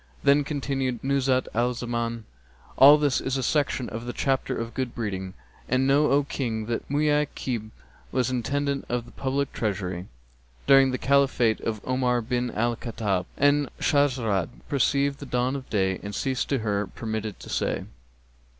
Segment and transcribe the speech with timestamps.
[0.23, 2.25] Then continued Nuzhat al Zaman, "And
[2.75, 5.35] all this is a section of the chapter of good breeding,
[5.69, 7.69] and know O King, that Muaykib
[8.11, 10.07] was intendant of the public treasury
[10.65, 16.15] during the Caliphate of Omar bin al Khattáb,"—And Shahrazad perceived the dawn of day and
[16.15, 17.85] ceased to say her permitted say.